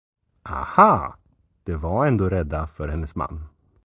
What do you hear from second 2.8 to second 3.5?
hennes man.